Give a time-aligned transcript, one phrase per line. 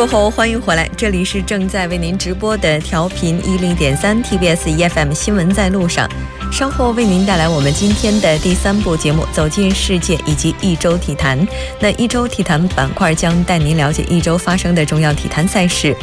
[0.00, 6.08] 过后，欢迎回来，这里是正在为您直播的调频一零点三 TBS EFM 新闻在路上。
[6.50, 11.46] 稍后为您带来我们今天的第三部节目《走进世界》以及一周体坛。
[11.78, 15.94] 那一周体坛板块将带您了解一周发生的重要体坛赛事。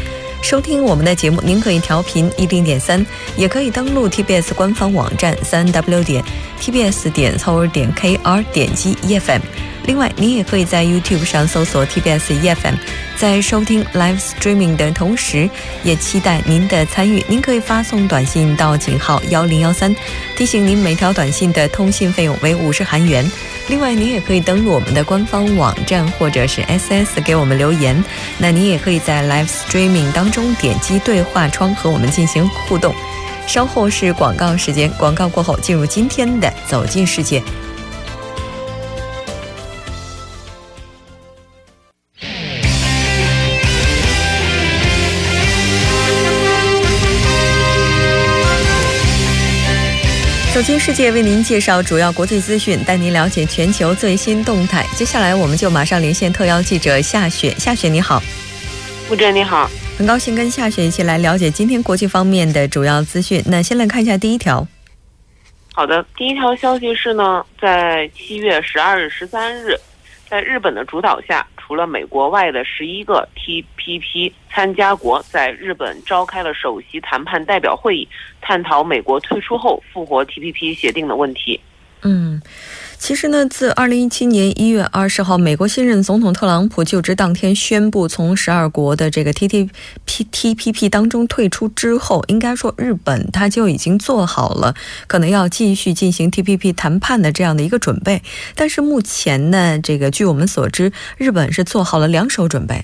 [0.43, 3.03] 收听我们的节目，您可以调频一零点三，
[3.35, 6.23] 也可以登录 TBS 官方网站三 W 点
[6.61, 9.41] TBS 点 c o 点 KR 点击 EFM。
[9.87, 12.75] 另外，您也可以在 YouTube 上搜索 TBS EFM，
[13.15, 15.49] 在收听 Live Streaming 的同时，
[15.81, 17.23] 也期待您的参与。
[17.29, 19.95] 您可以发送短信到井号幺零幺三，
[20.35, 23.25] 提醒您每条短信的通信费用为五十韩元。
[23.69, 28.03] 另外，您也可以登录我们的官方网站或者是 SS 给我们留言。
[28.37, 32.93] 那您也可以在 Live Streaming 当中点击对话窗和我们进行互动。
[33.47, 37.41] 稍后是广告时间，广告过后进入今天的走进世界。
[50.87, 54.85] 世界，为您介绍主要国际资讯，带您了解全球最新动态。
[54.95, 57.53] 接下来，我们就马上连线特邀记者夏雪。
[57.57, 58.23] 夏雪，你好。
[59.11, 59.69] 吴哲，你好。
[59.97, 63.43] 很高兴跟夏雪一起来了解今天国际方面的主要资讯。
[63.47, 64.65] 那先来看一下第一条。
[65.73, 69.77] 好的，第一条消息是呢，在七月十二日、十三日，
[70.29, 71.45] 在日本的主导下。
[71.67, 78.07] 除了美国外的十一个 TPP 参加国在日本召开了首席谈判代表会议，
[78.39, 81.59] 探讨美国退出后复活 TPP 协定的问题。
[82.03, 82.41] 嗯。
[82.99, 89.69] 其实呢，自二零一七年一月二十号，美国新任总统特朗普就职当天宣布从十二国的这个 TTP
[90.05, 94.73] TPP 当中退出之后，应该说日本他就已经做好了
[95.05, 98.21] 可能要继续进行 TPP 谈判的这样的一个准备。
[98.55, 102.83] 但是目前呢，这个据我们所知，日本是做好了两手准备。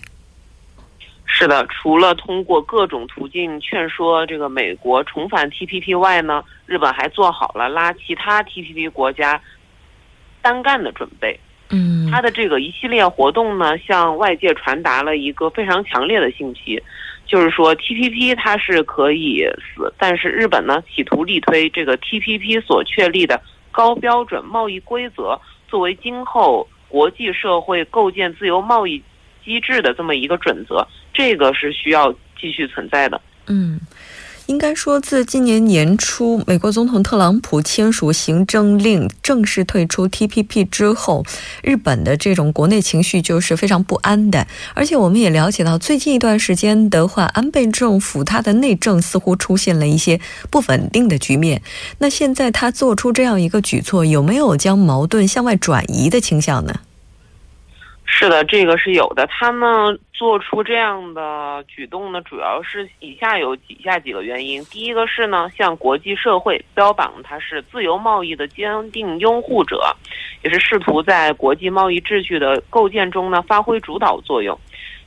[1.25, 9.41] 是的，除了通过各种途径劝说这个美国重返 TPP 外呢，日本还做好了拉其他 TPP 国家。
[10.43, 11.39] 单干的准备，
[11.69, 16.79] 嗯，他的这个一系列活动呢，向外界传达了一个非常强烈的信息，
[17.25, 19.43] 就是说 T P P 它是可以
[19.73, 29.01] 死，但是日本呢企图力推这个 T P P 所确立的高标准贸易规则作为今后国际社会构建自由贸易
[29.43, 33.79] 机制的这么一个准则，这个是需要继续存在的，嗯。
[34.47, 41.25] 应该说，自今年年初，美国总统特朗普签署行政令，正式退出 TPP 之后，
[41.63, 44.45] 日本的这种国内情绪就是非常不安的。
[44.73, 51.61] 而且，我们也了解到，最近一段时间的话，安倍政府他的内政似乎出现了一些不稳定的局面。
[51.99, 56.81] 那现在他做出这样一个举措，有没有将矛盾向外转移的倾向呢？
[58.15, 59.25] 是的，这个是有的。
[59.25, 64.63] 他们做出这样的举动呢，主要是以下有以下几个原因。
[64.65, 69.93] 第一个是呢，向国际社会标榜他是自由贸易的坚定拥护者，
[70.43, 74.57] 也是试图在国际贸易秩序的构建中呢发挥主导作用。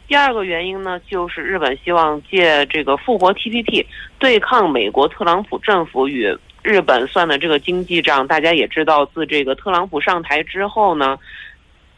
[0.09, 3.87] 第二个原因呢，就是日本希望借这个复活 TPP
[4.19, 8.27] 对抗美国特朗普政府与日本算的这个经济账。
[8.27, 11.17] 大家也知道，自这个特朗普上台之后呢。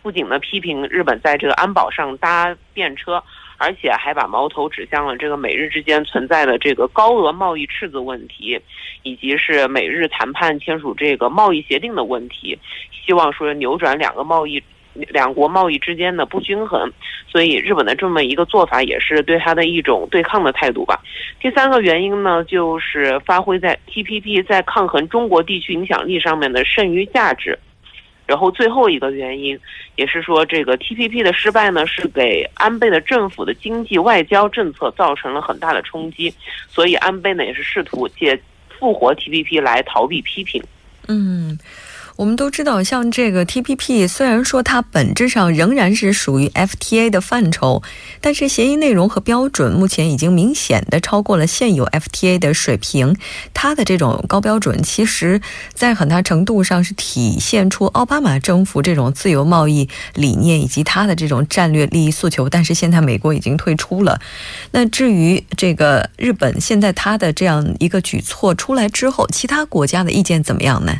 [0.03, 3.23] 不仅呢批评日本在这个安保上搭便车，
[3.57, 8.59] 而且还把矛头指向了这个美日之间存在的这个高额贸易赤字问题，
[9.03, 12.59] 以及是美日谈判签署这个贸易协定的问题，
[13.05, 14.63] 希望说扭转两个贸易
[14.95, 16.91] 两国贸易之间的不均衡。
[17.31, 20.99] 所以日本的这么一个做法也是对他的一种对抗的态度吧。
[21.41, 27.59] 第三个原因呢，就是发挥在 TPP 在抗衡中国地区影响力上面的剩余价值。
[28.29, 29.59] 然后最后一个原因，
[29.97, 36.33] 也是说这个 TPP 的失败呢，是给安倍的政府的经济外交政策造成了很大的冲击，
[36.69, 38.39] 所以安倍呢也是试图借
[38.79, 40.63] 复活 TPP 来逃避批评。
[41.09, 41.59] 嗯。
[42.19, 47.81] 我们都知道，像这个 TPP，虽然说它本质上仍然是属于 FTA 的范畴，
[48.21, 53.15] 但是协议内容和标准目前已经明显的超过了现有 FTA 的水平。
[53.55, 55.41] 它的这种高标准，其实
[55.75, 62.49] 在很大程度上是体现出奥巴马政府这种自由贸易理念以及它的这种战略利益诉求。
[62.49, 64.21] 但是现在美国已经退出了。
[64.73, 70.97] 那至于这个日本，现在它的这样一个举措出来之后，其他国家的意见怎么样呢？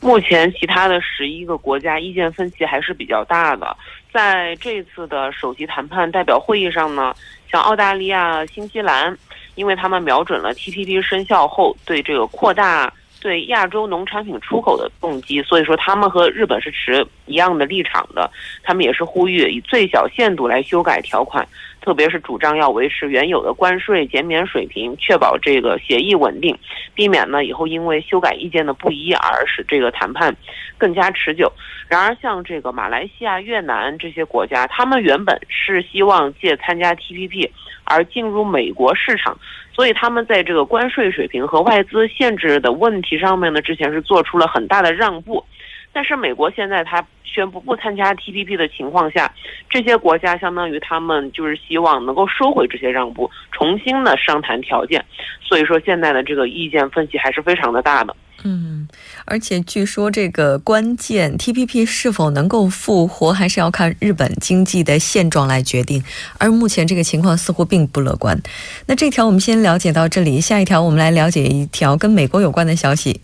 [0.00, 3.76] 目前，其他的十一个国家意见分歧还是比较大的。
[4.12, 7.14] 在这次的首席谈判代表会议上呢，
[7.50, 9.16] 像澳大利亚、新西兰，
[9.54, 18.30] 因为他们瞄准了 TPP 生效后对这个扩大对亚洲农产品出口的动机，所以说他们和日本是持一样的立场的。
[18.62, 21.46] 他们也是呼吁以最小限度来修改条款。
[21.80, 26.54] 特别是主张要维持原有的关税减免水平，确保这个协议稳定，
[26.92, 30.36] 避免呢以后因为修改意见的不一而使这个谈判
[30.76, 31.50] 更加持久。
[31.88, 37.48] 然而，像这个马来西亚、越南这些国家，他们原本是希望借参加 TPP
[37.88, 39.36] 而进入美国市场，
[39.74, 45.44] 所以他们在这个关税水平和外资限制的问题上面呢，之前是做出了很大的让步。
[45.90, 49.32] 但是美国现在他宣布不参加 TPP 的情况下，
[49.70, 55.02] 这些国家相当于他们就是希望能够收回这些让步，重新的商谈条件。
[55.42, 58.14] 所以说现在的这个意见分歧还是非常的大的。
[58.44, 58.86] 嗯，
[59.30, 66.02] 而且据说这个关键 TPP 是否能够复活，还是要看日本经济的现状来决定。
[66.38, 68.40] 而目前这个情况似乎并不乐观。
[68.86, 73.20] 那这条我们先了解到这里，下一条我们来了解一条跟美国有关的消息。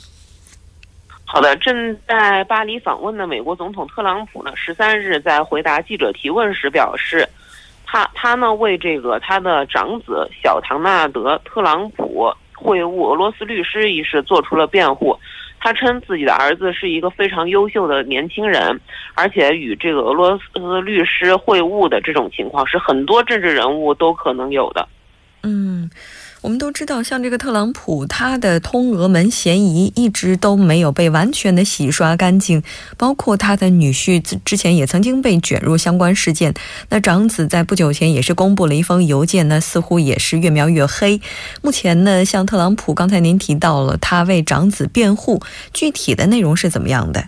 [1.25, 7.27] 好的，正在巴黎访问的美国总统特朗普呢，十三日在回答记者提问时表示，
[7.87, 15.19] 他他呢为这个他的长子小唐纳德·特朗普会晤俄罗斯律师一事做出了辩护。
[15.65, 18.79] 他称自己的儿子是一个非常优秀的年轻人，
[19.15, 24.87] 而且与这个俄罗斯律师会晤的这种情况是很多政治人物都可能有的。
[25.43, 25.89] 嗯。
[26.45, 32.63] 我们都知道，像这个特朗普，他的通俄门嫌疑一直都没有被完全的洗刷干净，
[32.99, 36.53] 包括他的女婿之前也曾经被卷入相关事件。
[36.91, 41.19] 那长子在不久前也是公布了一封邮件，呢似乎也是越描越黑。
[41.63, 45.41] 目前呢，像特朗普，刚才您提到了他为长子辩护，
[45.73, 47.25] 具体的内容是怎么样的？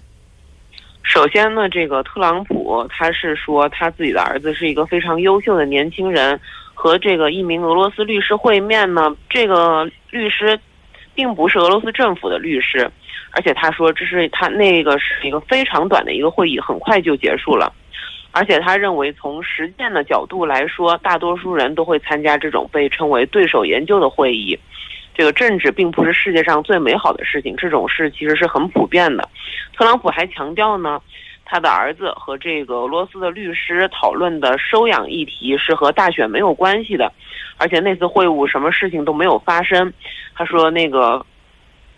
[1.02, 6.38] 首先呢，这个特朗普他是说他自己的儿子是一个非常优秀的年轻人。
[6.78, 10.60] 和这个一名俄罗斯律师会面呢，这个律师
[11.14, 12.88] 并不是俄罗斯政府的律师，
[13.32, 17.72] 而且他说这是他那个是一个非常短的一个会议，很快就结束了。
[18.30, 24.56] 而且他认为从实践的角度来说，大多数人都会参加这种被称为对手研究的会议。
[25.14, 29.26] 这个政治并不是世界上最美好的事情，这种事其实是很普遍的。
[29.74, 31.00] 特朗普还强调呢。
[31.48, 37.12] 他的儿子和这个俄罗斯的律师讨论的收养议题是和大选没有关系的，
[37.56, 39.92] 而且那次会晤什么事情都没有发生。
[40.34, 41.24] 他说，那个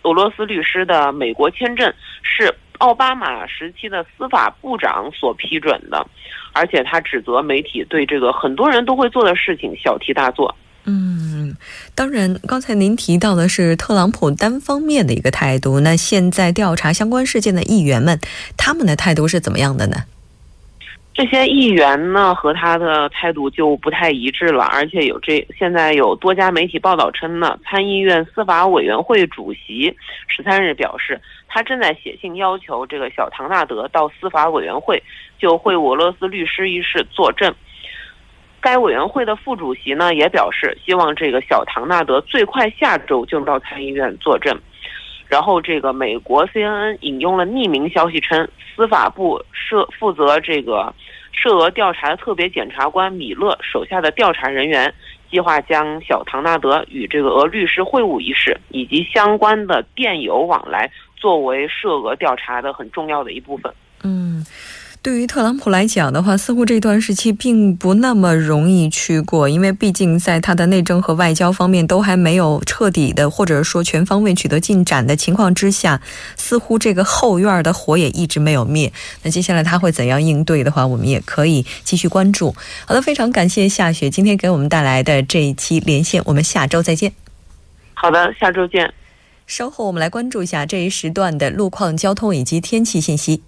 [0.03, 1.91] 俄罗斯律师的美国签证
[2.21, 6.05] 是奥巴马时期的司法部长所批准的，
[6.53, 10.55] 而且他指责媒体对这个很多人都会做的事情小题大做。
[10.91, 11.55] 嗯，
[11.93, 15.79] 当然，刚才您提到的是特朗普单方面的一个态度。
[15.81, 18.19] 那现在调查相关事件的议员们，
[18.57, 19.97] 他们的态度是怎么样的呢？
[21.13, 24.63] 这些议员呢，和他的态度就不太一致了。
[24.63, 29.95] 而且有这现在有多家媒体报道称呢，参议院司法委员会主席
[30.27, 35.03] 十三日表示，他正在写信要求这个小唐纳德到司法委员会
[35.37, 37.53] 就会俄罗斯律师一事作证。
[38.61, 44.57] 该委员会的副主席呢也表示，希望这个小唐纳德最快下周就到参议院作证。
[45.27, 50.91] 然后，这个美国 CNN 引用了匿名消息称，司法部涉负责这个
[51.31, 54.91] 涉俄调查的特别检察官米勒手下的调查人员，
[55.29, 63.71] 计划将小唐纳德与这个俄律师会晤一事以及相关的电邮往来作为涉俄调查的很重要的一部分。
[64.03, 64.43] 嗯。
[65.01, 76.01] 对于特朗普来讲的话，似乎这段时期并不那么容易去过，因为毕竟在他的内政和外交方面都还没有彻底的或者说全方位取得进展的情况之下，
[76.35, 78.91] 似乎这个后院的火也一直没有灭。
[79.23, 82.53] 那接下来他会怎样应对的话，我们也可以继续关注。
[82.85, 87.13] 好的，非常感谢夏雪今天给我们带来的这一期连线，我们下周再见。
[87.93, 88.93] 好的，下周见。
[89.47, 93.41] 稍后我们来关注一下这一时段的路况、交通以及天气信息。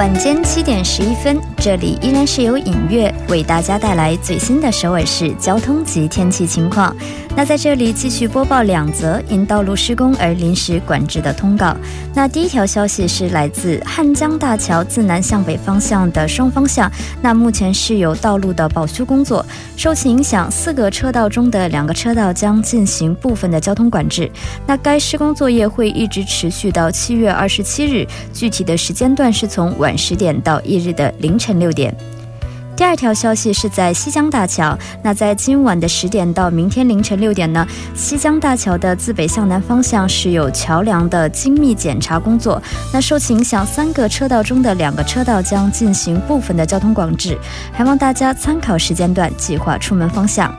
[0.00, 6.96] 晚间七点十一分，这里依然是由影月为大家带来最新的首尔市交通及天气情况。
[7.36, 11.76] 那在这里继续播报两则因道路施工而临时管制的通告。
[12.14, 16.90] 那第一条消息是来自汉江大桥自南向北方向的双方向，
[17.20, 19.44] 那目前是有道路的保修工作，
[19.76, 24.30] 受其影响，四个车道中的两个车道将进行部分的交通管制。
[24.66, 31.94] 那该施工作业会一直持续到七月二十七日，具体的时间段是从晚十点到翌日的凌晨六点。
[32.76, 47.36] 第二条消息是在西江大桥，那在今晚的十点到明天凌晨六点呢，西江大桥的自北向南方向是有桥梁的精密检查工作，那受其影响，三个车道中的两个车道将进行部分的交通管制，
[47.70, 50.50] 还望大家参考时间段计划出门方向。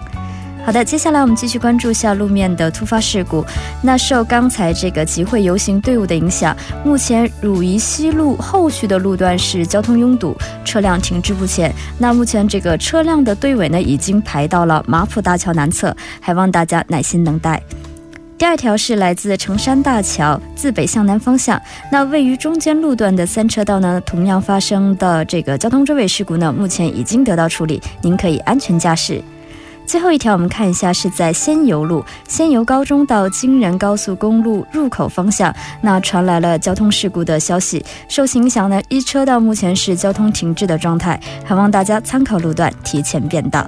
[0.64, 3.44] 好的，接下来我们继续关注一下路面的突发事故。
[3.82, 11.74] 那受刚才这个集会游行队伍的影响，目前汝宜西路后续的路段是交通拥堵，车辆停滞不前。
[11.98, 17.62] 那目前这个车辆的队尾呢，已经排到了马浦大桥南侧，还望大家耐心等待。
[18.38, 21.60] 第二条是来自成山大桥自北向南方向，
[21.92, 29.22] 那位于中间路段的三车道呢，同样发生的这个交通追尾事故呢，目前已经得到处理，您可以安全驾驶。
[29.92, 37.84] 最后一条，我们看一下是在仙游路仙游高中到京仁高速公路入口方向，那传来了交通事故的消息。
[38.08, 43.68] 受其影响呢，一车道目前是交通停滞的状态，还望大家参考路段提前变道。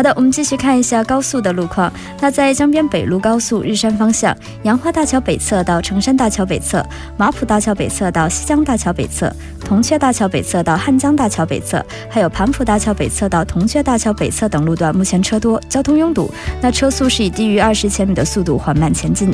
[0.00, 1.92] 好的，我们继续看一下高速的路况。
[2.22, 6.82] 那在江边北路高速日山方向，杨花大桥北侧到成山大桥北侧，
[7.18, 9.30] 马浦大桥北侧到西江大桥北侧，
[9.62, 16.30] 铜雀大桥北侧到汉江大桥北侧，还有盘浦大桥北侧到铜雀大桥北侧等路段，目前车多，交通拥堵。
[16.62, 19.30] 那车速是以低于二十千米的速度缓慢前进。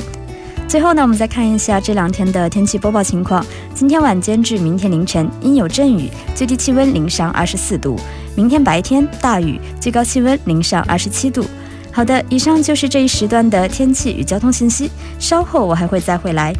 [0.68, 3.44] 最后呢，我们再看一下这两天的天气播报情况。
[3.72, 7.96] 今天晚间至明天凌晨阴有阵雨，最低气温零上二十四度。
[8.34, 11.46] 明天白天大雨，最高气温零上二十七度。
[11.92, 14.90] 好的，以上就是这一时段的天气与交通信息。
[15.20, 16.52] 稍后我还会再回来。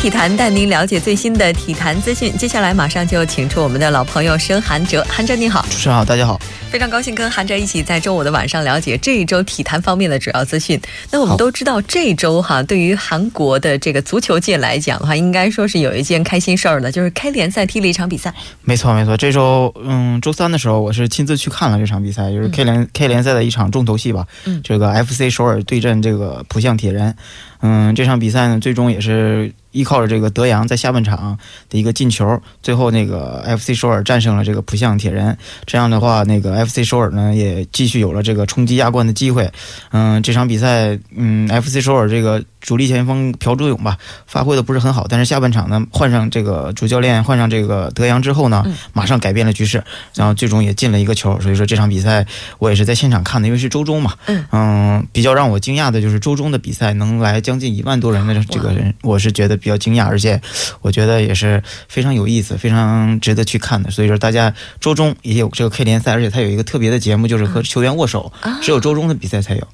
[0.00, 2.34] 体坛带您了解最新的体坛资讯。
[2.38, 6.40] 接下来马上就请出我们的老朋友申韩哲，韩哲你好，主持人好，大家好，
[6.70, 10.80] 非常高兴跟韩哲一起在周五的晚上了解这一周体坛方面的主要资讯。
[11.10, 18.32] 那我们都知道，这周哈对于韩国的这个足球界来讲的话，应该说是有一件开心事儿的，就是开联赛踢了一场比赛。
[18.62, 24.26] 没错没错，这周嗯周三的时候，我是亲自去看了这场比赛，就是 K 联 K 联赛的一场重头戏吧。
[24.46, 27.14] 嗯，这个 FC 首尔对阵这个浦项铁人，
[27.60, 29.52] 嗯，这场比赛呢，最终也是。
[29.72, 35.36] 依靠着这个德阳在下半场的一个进球，最后那个 FC 首尔战胜了这个浦项铁人。
[35.66, 39.50] 这样的话，那个 FC 首尔呢也继续有了这个冲击亚冠的机会。
[39.90, 42.42] 嗯，这场比赛，嗯，FC 首尔这个。
[42.60, 49.82] 主力前锋朴柱勇吧，发挥的不是很好，但是下半场呢，换上这个主教练，换上这个德阳之后呢，马上改变了局势，
[50.14, 51.40] 然后最终也进了一个球。
[51.40, 52.26] 所以说这场比赛
[52.58, 54.14] 我也是在现场看的，因为是周中嘛，
[54.52, 60.40] 嗯，比较让我惊讶的就是周中的比赛能来将近一万多人的这个人，我是觉得比较惊讶，而且
[60.82, 63.90] 我觉得也是非常有意思，非常值得去看的。
[63.90, 69.66] 所以说大家周中也有这个 K 联赛，而且它有一个特别的节目，就是和球员握手，只有周中的比赛才有。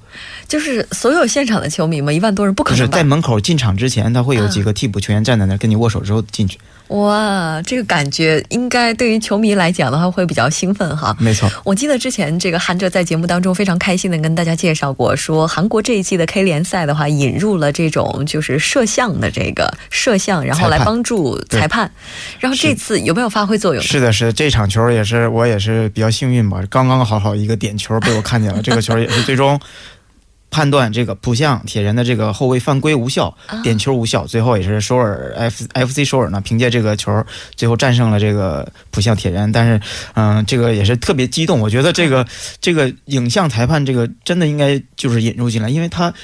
[0.46, 2.75] 就是所有现场的球迷嘛，一万多人不可能。
[2.76, 6.59] 就是在门口进场之前，他会有几个替补球员站在那儿跟你握手之后进去。
[6.88, 11.16] 哇，这个感觉应该对于球迷来讲的话会比较兴奋哈。
[11.18, 21.90] 没错，我记得之前这个韩哲在节目当中非常开心的跟大家介绍过，说韩国这一季的 K 联赛的话引入了这种就是摄像的这个摄像，然后来帮助裁判。
[22.38, 23.83] 然后这次有没有发挥作用？
[23.83, 29.61] 是的，是这场球也是我也是比较幸运吧，刚刚好好一个点球被我看见了，这个球也是最终。
[30.50, 37.24] 判断这个浦项铁人的这个后卫犯规无效，点球无效，最后也是首尔 F F C 首尔呢，凭借这个球
[37.54, 39.50] 最后战胜了这个浦项铁人。
[39.52, 39.80] 但是，
[40.14, 41.60] 嗯，这个也是特别激动。
[41.60, 42.26] 我觉得这个
[42.60, 46.14] 这个影像裁判这个真的应该就是引入进来，因为他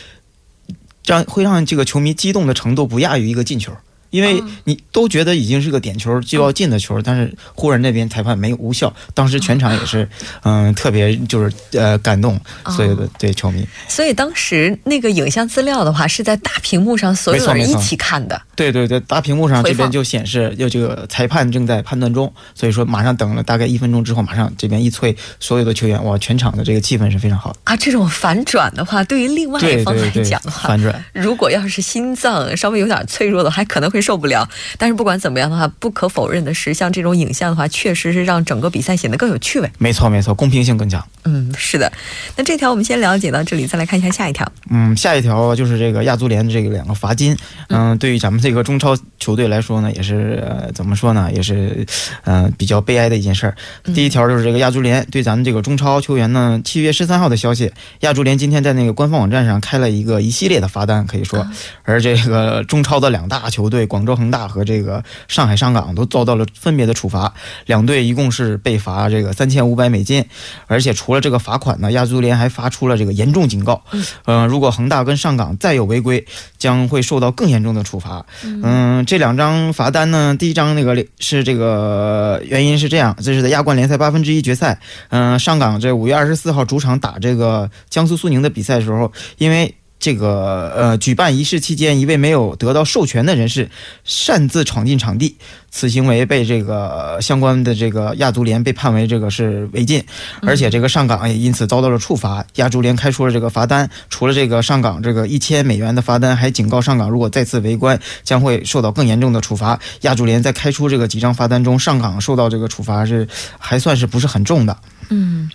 [1.05, 3.73] 让会让这个球迷激动的程度不亚于一个进球。
[4.13, 10.07] 因为你都觉得已经是个点球就要进的球，但是湖人那边裁判没有无效，当时全场也是，
[10.43, 12.39] 嗯，特别就是呃感动
[12.77, 13.67] 所有的对球迷。
[13.89, 18.39] 所以当时那个影像资料的话是在大屏幕上所有人一起看的。
[18.55, 27.75] 对对对，大屏幕上这边就显示要这个裁判正在判断中，所以说马上等了大概一分钟之后，马上这边一催所有的球员，哇，全场的这个气氛是非常好的啊。
[27.75, 34.02] 这种反转的话，对于另外一方来讲的话，反转，如果要是心脏稍微有点脆弱的，还可能会。
[34.03, 39.71] 受不了，但是不管怎么样的话，不可否认的是，像这种影像的话，确实是让整个比赛显得更有趣味。
[39.79, 41.03] 没错，没错，公平性更强。
[41.25, 41.91] 嗯，是的。
[42.37, 44.51] 那这条我们先了解到这里，再来看一下下一条。
[44.69, 47.37] 嗯，下一条就是这个亚足联的这个两个罚金。
[47.69, 50.43] 嗯，对于咱们这个中超球队来说呢，也是
[50.75, 51.87] 怎么说呢，也是
[52.25, 53.55] 嗯比较悲哀的一件事儿。
[53.95, 61.47] 第一条就是这个亚足联对咱们这个中超球员呢，七月十三号的消息，亚足联今天在那个官方网站上开了一个一系列的罚单，可以说，
[61.85, 67.35] 而这个中超的两大球队广州恒大和这个上海上港都遭到了分别的处罚，
[67.67, 70.25] 两队一共是被罚这个三千五百美金，
[70.67, 73.85] 而且除了这个罚款呢，亚足联还发出了这个严重警告，
[74.25, 76.25] 嗯，如果恒大跟上港再有违规，
[76.57, 78.25] 将会受到更严重的处罚。
[78.43, 84.81] 嗯，这两张罚单呢，第一张那个是这个原因是这样，这是在亚冠联赛八分之一决赛，
[85.11, 89.75] 嗯，上港这五月二十四号主场打这个江苏苏宁的比赛的时候，因为。
[90.03, 93.71] 这个呃，举办仪式期间，一位没有得到授权的人士
[94.03, 95.37] 擅自闯进场地，
[95.71, 100.03] 此行为被这个相关的这个亚足联被判为这个是违禁，
[100.43, 102.45] 而且这个上港也因此遭到了处罚。
[102.57, 109.79] 亚足联开出了这个罚单，除了这个上港这个一千美元的罚单，还警告上港如果再次围观，将会受到更严重的处罚。
[110.01, 114.77] 亚足联在开出这个几张罚单中，上港受到这个处罚是还算是不是很重的。
[115.11, 115.49] 嗯。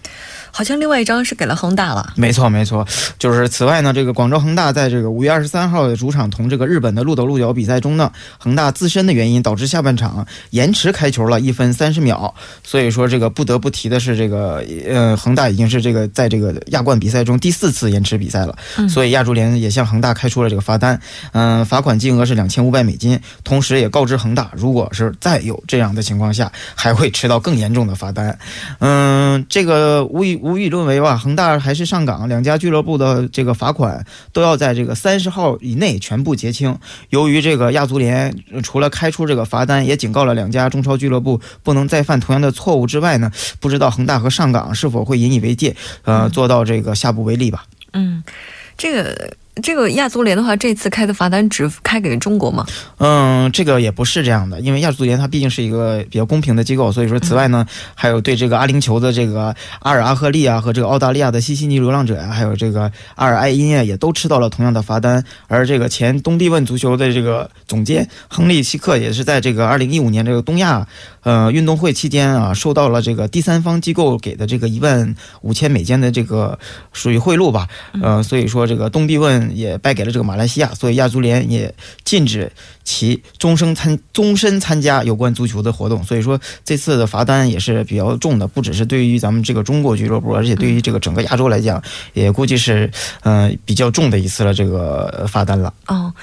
[0.58, 2.84] 好像另外一张是给了恒大了，没错没错，
[3.20, 12.34] 就是此外呢，这个广州恒大在这个五月二十三号的主场同这个日本的鹿岛鹿角比赛中呢，恒大自身的原因导致下半场延迟开球了一分三十秒，
[12.64, 18.58] 所以说这个不得不提的是这个呃恒大已经是这个在这个亚冠比赛中第四次延迟比赛了，
[18.90, 21.00] 所以亚足联也向恒大开出了这个罚单，
[21.34, 28.36] 嗯，罚款金额是两千五百美金，同时也告知恒大，如果是再有这样的情况下，还会吃到更严重的罚单，
[28.80, 30.47] 嗯，这个无疑。
[30.48, 36.78] 无与伦为吧，恒大还是上港两家俱乐部的这个罚款都要在这个三十号以内全部结清。
[37.10, 47.66] 由于这个亚足联除了开出这个罚单，也警告了两家中超俱乐部不能再犯同样的错误之外呢，不知道恒大和上港是否会引以为戒，呃，做到这个下不为例吧？
[47.92, 48.24] 嗯，
[48.78, 49.36] 这个。
[49.62, 52.66] 这个亚足联的话，这次开的罚单只开给中国吗？
[52.98, 65.24] 嗯，这个也不是这样的，因为亚足联它毕竟是一个比较公平的机构，所以说，此外呢，还有对这个阿联酋的这个阿尔阿赫利啊和这个澳大利亚的西西尼流浪者呀，还有这个阿尔埃因啊，也都吃到了同样的罚单。
[65.48, 70.88] 而这个前东帝汶足球的这个总监亨利希克也是在这个二零一五年这个东亚
[71.24, 76.58] 呃运动会期间啊，收到了这个第三方机构给的这个一万五千美金的这个
[76.92, 77.68] 属于贿赂吧，
[78.02, 79.47] 呃，所以说这个东帝汶。
[79.56, 82.52] 也败给了这个马来西亚，所以亚足联也禁止
[82.84, 86.04] 其终生参终身参加有关足球的活动。
[86.04, 91.82] 所以说这次的罚单也是比较重的，不只是对于咱们这个中国俱乐部，而且对于这个整个亚洲来讲，
[92.14, 92.90] 也估计是
[93.22, 95.74] 嗯比较重的一次了这个罚单了。
[95.88, 96.14] 哦，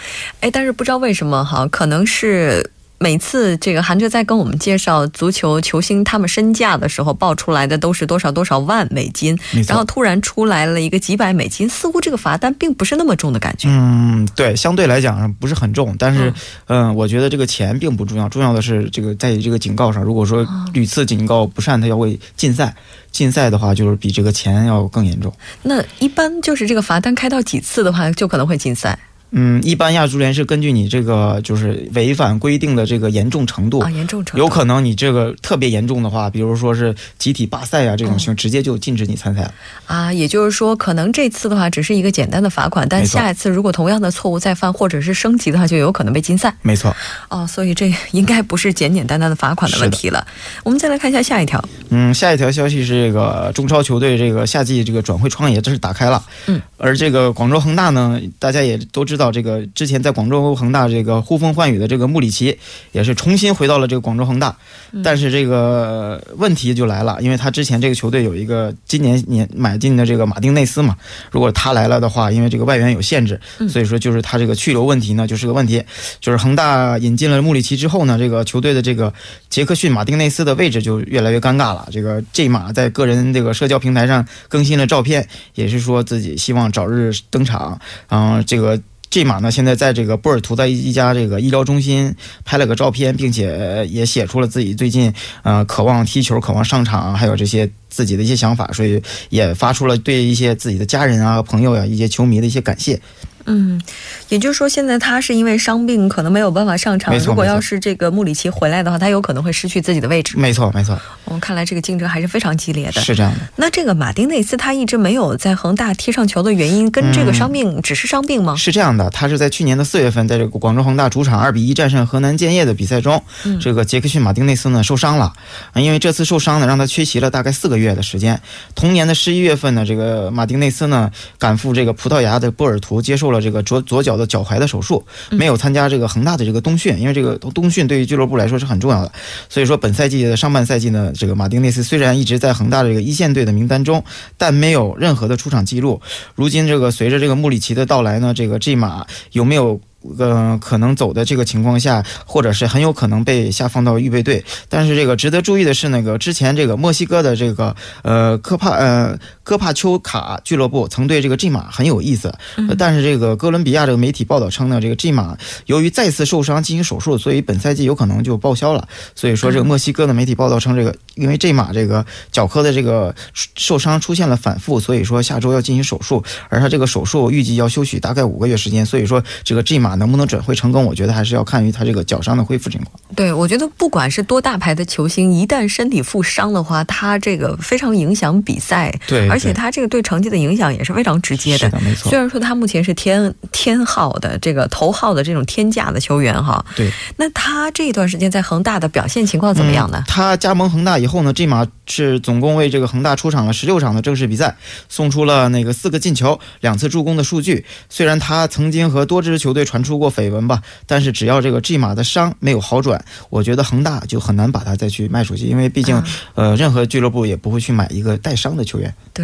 [0.41, 2.71] 哎，但是不知道为什么哈，可能是。
[2.99, 13.69] 每次这个韩哲在跟我们介绍足球球星他们身价的时候，报出来的都是多少多少万美金，然后突然出来了一个几百美金，似乎这个罚单并不是那么重的感觉。
[13.69, 16.33] 嗯，对，相对来讲不是很重，但是
[16.67, 22.75] 嗯，我觉得这个钱并不重要，重要的是这个在这个警告上，如果说屡次警告不善，他要会禁赛，
[23.11, 25.31] 禁赛的话就是比这个钱要更严重。
[25.63, 28.99] 那一般就是这个罚单开到几次的话，就可能会禁赛。
[29.37, 39.55] 嗯，一般亚足联是根据你这个就是违反规定的这个严重程度啊，严重程度有可能你这个特别严重的话，比如说是集体罢赛啊这种情，直接就禁止你参赛了
[39.87, 40.12] 啊。
[40.12, 46.55] 也就是说，可能这次的话只是一个简单的罚款，但下一次如果同样的错误再犯或者是升级的话，就有可能被禁赛。
[46.62, 46.94] 没错。
[47.29, 50.25] 哦，所以这应该不是简简单单的罚款的问题了。
[50.62, 51.61] 我们再来看一下下一条。
[51.90, 56.23] 嗯，下一条消息是这个中超球队这个夏季这个转会窗也正式打开了。
[56.47, 56.61] 嗯。
[56.77, 62.59] 而这个广州恒大呢，大家也都知道，这个之前在广州恒大这个呼风唤雨的这个穆里奇，
[62.92, 64.55] 也是重新回到了这个广州恒大。
[65.03, 70.94] 但是这个问题就来了，因为他之前这个球队有一个今年年买进的这个马丁内斯嘛，
[71.31, 75.83] 如果他来了的话，因为这个外援有限制，所以说就是他这个去留问题呢就是个问题。
[76.20, 79.12] 就是恒大引进了穆里奇之后呢，这个球队的这个
[79.49, 81.74] 杰克逊马丁内斯的位置就越来越尴尬了。
[81.91, 86.65] 这个 J 马在个人这个社交平台上更新了照片，也是说自己希望。
[86.75, 92.13] 早日登场，嗯，这个这马呢，现在在这个波尔图的一家这个医疗中心
[92.45, 103.01] 拍了个照片，并且也写出了自己最近呃渴望踢球、渴望上场，还有这些自己的一些想法，所以也发出了对一些自己的家人啊、朋友呀、一些球迷的一些感谢。
[103.47, 103.81] 嗯，
[104.29, 107.17] 也就是说，现在他是因为伤病，可能没有办法上场。
[107.19, 110.37] 如果要是这个穆里奇回来的话，他有可能会失去自己的位置。
[110.37, 110.99] 没错，没错。
[111.25, 113.01] 我们看来这个竞争还是非常激烈的。
[113.01, 113.39] 是这样的。
[113.57, 118.57] 那这个马丁内斯他一直没有在恒大踢上球的原因，跟这个伤病只是伤病吗？
[118.57, 123.23] 是这样的，他是在去年的四月份，在这个广州恒大主场二比一战胜河南建业的比赛中，
[123.61, 125.33] 这个杰克逊马丁内斯呢受伤了，
[125.75, 128.41] 因为这次受伤呢让他缺席了大概四个月的时间。
[128.75, 139.12] 同年的十一月份呢，这个马丁内斯呢赶赴这个葡萄牙的波尔图接受了这个左左脚的脚踝的手术，没有参加这个恒大的这个冬训，因为这个冬训对于俱乐部来说是很重要的。
[139.49, 144.03] 所以说，本赛季的上半赛季呢，这个马丁内斯虽然一直在恒大的这个一线队的名单中，
[144.37, 146.01] 但没有任何的出场记录。
[146.35, 149.81] 如今这个随着这个穆里奇的到来呢，这个 G 马有没有？
[150.18, 154.44] 呃，可能走的这个情况下，或者是很有可能被下放到预备队。
[154.68, 162.35] 但是这个值得注意的是，那个之前这个墨西哥的这个呃科帕呃戈帕丘卡俱乐部曾对这个 G 马很有意思。
[162.77, 168.89] 但是这个哥伦比亚这个媒体报道称呢，这个 G 马由于再次受伤进行手术，所以本赛季有可能就报销了。
[169.15, 178.85] 所以说这个墨西哥的媒体报道称，这个因为 G 马这个脚科的这个受伤出现了反复，所以说下周要进行手术，而他这个手术预计要休息大概五个月时间。
[178.85, 179.95] 所以说这个 G 马。
[179.95, 180.85] 能不能转会成功？
[180.85, 182.91] 我觉得还是要看于他这个脚伤的恢复情况。
[183.15, 188.93] 对，我觉得不管是多大牌的球星，一旦身体负伤的话，他这个非常影响比赛。
[189.07, 191.59] 对，而且他这个对成绩的影响也是非常直接的。
[191.59, 192.09] 是的，没错。
[192.09, 196.64] 虽然说他目前是天天号的这个头号的这种天价的球员哈。
[196.77, 196.88] 对。
[197.16, 200.05] 那他这一段时间在恒大的表现情况怎么样呢？
[200.07, 204.57] 他加盟恒大以后呢，这马是总共为这个恒大出场了十六场的正式比赛，
[204.88, 207.64] 送出了那个四个进球、两次助攻的数据。
[207.88, 216.03] 虽然他曾经和多支球队传出过绯闻吧，但是只要这个 G 马的伤没有好转，我觉得恒大就很难把他再去卖出去，因为毕竟，
[216.35, 218.92] 呃，任何俱乐部也不会去买一个带伤的球员。
[219.12, 219.24] 对，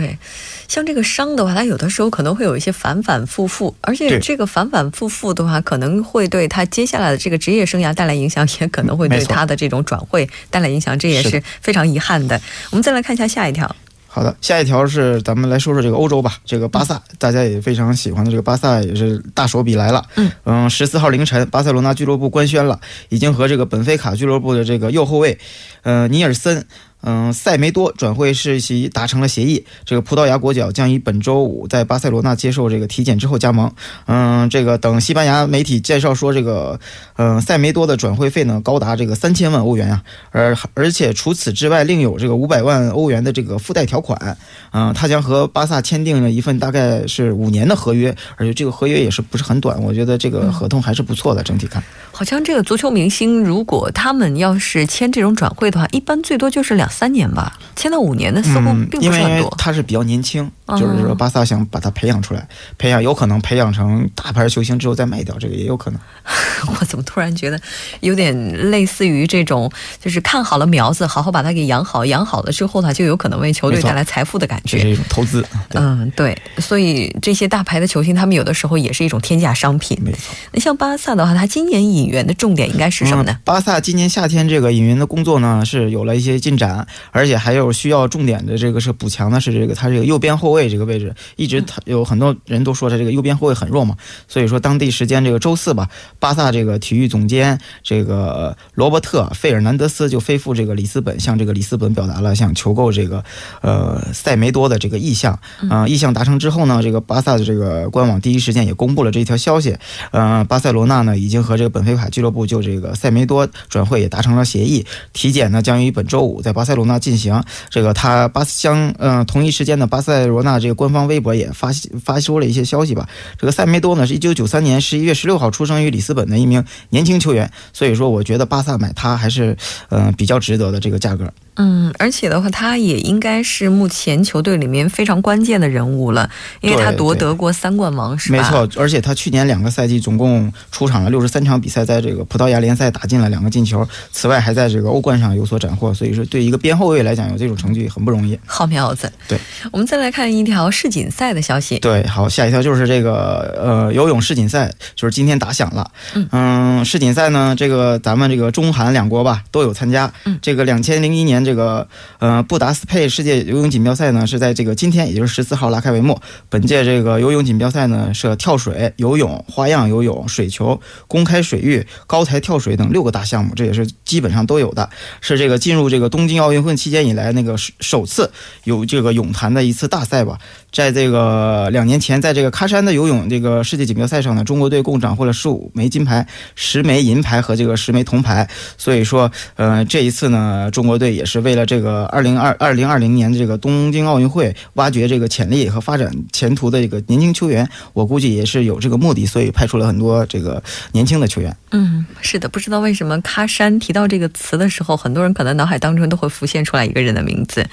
[0.69, 12.41] 像这个伤的话，他有的时候可能会有一些反反复复，而且这个反反复复的话，可能会对他接下来的这个职业生涯带来影响，也可能会对他的这种转会带来影响，这也是非常遗憾的。
[12.71, 13.75] 我们再来看一下下一条。
[14.13, 16.39] 好的，下一条是咱们来说说这个欧洲吧。
[16.45, 20.05] 这个巴萨，大家也非常喜欢的这个巴萨也是大手笔来了。
[20.17, 25.39] 嗯嗯，十四号凌晨，巴塞罗那俱乐部官宣了，已经和这个本菲卡俱乐部的这个右后卫，
[25.83, 26.67] 呃，尼尔森。
[27.03, 29.65] 嗯，塞梅多转会事宜达成了协议。
[29.85, 33.73] 这个葡萄牙国脚将于本周五在巴塞罗那接受这个体检之后加盟。
[34.05, 36.79] 嗯，这个等西班牙媒体介绍说，这个
[37.17, 44.37] 嗯塞梅多的转会费呢高达这个三千万欧元啊，而而且除此之外另有这个五百万欧元的这个附带条款。
[44.73, 49.83] 嗯，他将和巴萨签订了一份大概是五年的合约，而且这个合约也是不是很短。
[49.83, 51.83] 我觉得这个合同还是不错的，整体看。
[52.13, 56.90] 好像这个足球明星如果他们要是签这种转会的话，一般最多就是两。
[56.91, 59.55] 三年吧，签到五年的似乎并不是很多。
[59.57, 66.01] 他是比较年轻，就是说巴萨想把他培养出来，培养有可能培养成大牌球星之后再卖掉，这个也有可能。
[66.81, 67.59] 我怎么突然觉得
[68.01, 68.35] 有点
[68.71, 69.71] 类似于这种，
[70.03, 74.79] 就是看好了苗子，好好把它给养好，养好了之后呢，就有可能为球队带来财富的感觉。
[74.79, 75.45] 这是一种投资。
[75.71, 76.37] 嗯，对。
[76.59, 79.99] 所以这些大牌的球星，他们有的时候也是一种天价商品。
[80.03, 80.35] 没错。
[80.53, 83.39] 那像巴萨的话，他今年引援的重点应该是什么呢？
[83.45, 86.80] 巴萨今年夏天这个引援的工作呢，是有了一些进展。
[87.11, 93.97] 而且还有需要重点的这个是补强的是这个他这个右边后卫这个位置，一直他有很多人都说他这个右边后卫很弱嘛，
[94.29, 95.89] 所以说当地时间这个周四吧，
[96.19, 103.25] 巴萨这个体育总监这个罗伯特费尔南德斯就飞赴这个里斯本，向这个里斯本表达了想求购这个
[103.61, 105.39] 呃塞梅多的这个意向。
[105.69, 109.77] 啊，意向达成之后呢，这个巴萨的这个官网第一时间也公布了这一条消息，
[110.11, 117.01] 呃，巴塞罗那呢已经和这个本菲卡俱乐部就这个塞梅多转会也达成了协议，体检呢将于本周五在巴塞罗那。
[117.01, 121.71] 进行这个，他巴相嗯，同一时间呢，巴塞罗那这个官方微博也发
[122.05, 123.09] 发出了一些消息吧。
[123.39, 129.57] 这个塞梅多呢，是一九九三年十一月十六号出生于里斯本的一名年轻球员，所以说我觉得巴萨买他还是
[129.89, 131.33] 嗯比较值得的这个价格。
[131.57, 136.31] 嗯，而且的话，他也应该是目前球队里面非常关键的人物了，
[136.61, 138.39] 因为他夺得过三冠王，是吧？
[138.39, 148.39] 没错，而且他去年两个赛季总共出场了六十三场比赛，在这个葡萄牙联赛打进了两个进球，此外还在这个欧冠上有所斩获，所以说对一个边后卫来讲，有这种成绩很不容易。
[148.47, 149.39] 好苗子，对。
[149.73, 151.79] 我们再来看一条世锦赛的消息。
[151.79, 155.91] 对，好，下一条就是这个呃游泳世锦赛，就是今天打响了。
[156.31, 160.13] 嗯，世锦赛呢，这个咱们这个中韩两国吧都有参加。
[160.25, 161.89] 嗯，这个两千零一年这个。
[162.19, 166.21] 呃，布达斯佩世界游泳锦标赛呢，是在这个今天，也就是十四号拉开帷幕。
[166.51, 174.91] 本届这个游泳锦标赛呢，设跳水、游泳、花样游泳、水球、公开水域、高台跳水等六个大项目，这也是基本上都有的。
[175.21, 178.29] 是这个进入这个东京奥奥奥运会期间以来那个首次
[178.65, 180.37] 有这个泳坛的一次大赛吧。
[180.73, 188.49] 在这个两年前，在这个喀山的游泳这个世界锦标赛上呢，中国队共斩获了十五枚金牌、十枚银牌和这个十枚铜牌。
[188.79, 201.57] 所以说，呃，这一次呢，中国队也是为了这个二零二二零二零年的这个东京奥运会挖掘这个潜力和发展前途的一个年轻球员，我估计也是有这个目的，所以派出了很多这个年轻的球员。
[201.73, 207.67] 嗯，是的，不知道为什么喀山提到这个词的时候，很多人可能脑海当中都会浮现出来一个人的名字。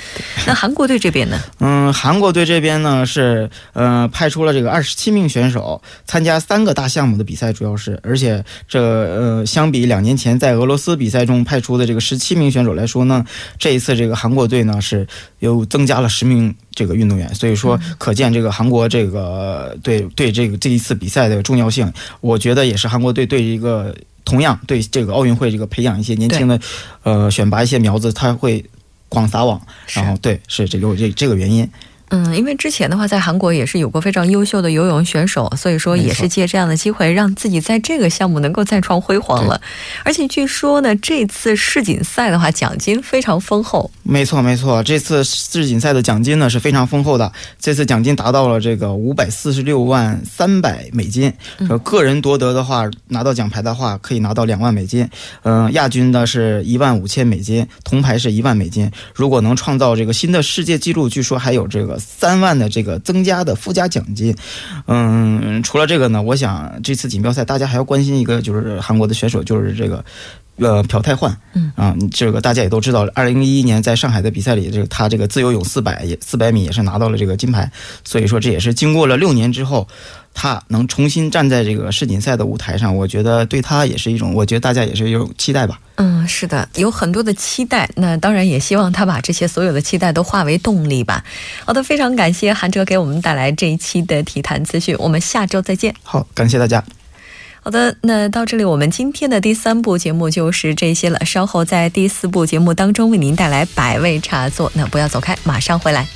[0.48, 1.40] 那韩国队这边呢？
[1.60, 2.87] 嗯，韩国队这边呢？
[2.88, 8.00] 呢是呃派出了这个二十七名选手参加三个大项目的比赛，主要是。
[8.04, 13.26] 而且这呃相比两年前在俄罗斯比赛中派出的这个十七名选手来说呢，
[13.60, 15.06] 这一次这个韩国队呢是
[15.40, 26.60] 又增加了十名这个运动员，所以说可见这个韩国这个对对这个这一次比赛的重要性，我觉得也是韩国队对一个同样对这个奥运会这个培养一些年轻的
[27.04, 28.64] 呃选拔一些苗子，他会
[29.10, 29.60] 广撒网，
[29.94, 31.70] 然后对是这有这这个原因。
[32.10, 39.60] 嗯，因为之前的话，在韩国也是有过非常优秀的游泳选手，所以说也是借这样的机会，让自己在这个项目能够再创辉煌了。
[40.06, 43.92] 而且据说呢，这次世锦赛的话，奖金非常丰厚。
[44.04, 47.30] 没错，没错，这次世锦赛的奖金呢是非常丰厚的。
[47.60, 51.34] 这次奖金达到了这个五百四十六万三百美金。
[51.68, 55.06] 呃，个人夺得的话，拿到奖牌的话，可以拿到两万美金。
[55.44, 58.90] 嗯，亚军呢是一万五千美金，铜牌是一万美金。
[59.14, 61.97] 如果能创造这个新的世界纪录，据说还有这个。
[62.00, 64.36] 三万的这个增加的附加奖金，
[64.86, 70.04] 嗯，除了这个呢，我想这次锦标赛大家还要关心一个，就是韩国的选手，就是这个，
[70.58, 77.72] 呃，朴泰焕，嗯啊，这个大家也都知道，二零一一年在上海的比赛里，这个他这个自由泳四百也四百米也是拿到了这个金牌，
[78.04, 79.88] 所以说这也是经过了六年之后。
[80.40, 85.80] 他能重新站在这个世锦赛的舞台上，我觉得对他也是一种，我觉得大家也是有期待吧。
[85.96, 87.90] 嗯，是的，有很多的期待。
[87.96, 91.26] 那当然也希望他把这些所有的期待都化为动力吧。
[91.66, 95.92] 好的，非常感谢韩哲给我们带来这一期的体坛资讯，我们下周再见。
[96.04, 96.84] 好，感谢大家。
[97.68, 101.20] 好的，那到这里我们今天的第三部节目就是这些了。
[101.26, 106.08] 稍后在第四部节目当中为您带来百味茶座，那不要走开，马上回来。